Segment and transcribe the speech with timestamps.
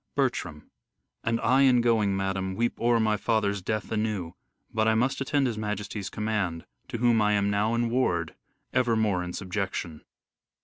[0.15, 0.71] Bertram:
[1.23, 4.33] And I in going, madam, weep o'er my father's death anew;
[4.73, 8.33] but I must attend his majesty's command, to whom I am now in ward
[8.73, 10.01] evermore in subjection.